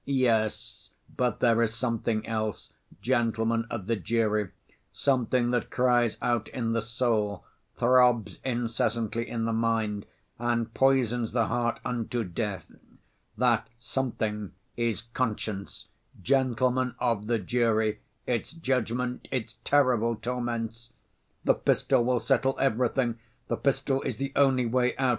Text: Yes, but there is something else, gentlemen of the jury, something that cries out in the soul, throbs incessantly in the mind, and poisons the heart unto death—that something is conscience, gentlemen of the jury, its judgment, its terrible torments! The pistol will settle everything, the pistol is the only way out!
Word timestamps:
Yes, 0.03 0.89
but 1.15 1.41
there 1.41 1.61
is 1.61 1.75
something 1.75 2.25
else, 2.25 2.71
gentlemen 3.03 3.67
of 3.69 3.85
the 3.85 3.95
jury, 3.95 4.49
something 4.91 5.51
that 5.51 5.69
cries 5.69 6.17
out 6.23 6.47
in 6.47 6.73
the 6.73 6.81
soul, 6.81 7.45
throbs 7.75 8.39
incessantly 8.43 9.29
in 9.29 9.45
the 9.45 9.53
mind, 9.53 10.07
and 10.39 10.73
poisons 10.73 11.33
the 11.33 11.45
heart 11.45 11.79
unto 11.85 12.23
death—that 12.23 13.69
something 13.77 14.53
is 14.75 15.03
conscience, 15.03 15.85
gentlemen 16.19 16.95
of 16.97 17.27
the 17.27 17.37
jury, 17.37 17.99
its 18.25 18.53
judgment, 18.53 19.27
its 19.31 19.57
terrible 19.63 20.15
torments! 20.15 20.89
The 21.43 21.53
pistol 21.53 22.03
will 22.03 22.19
settle 22.19 22.55
everything, 22.59 23.19
the 23.49 23.55
pistol 23.57 24.01
is 24.01 24.17
the 24.17 24.31
only 24.35 24.65
way 24.65 24.97
out! 24.97 25.09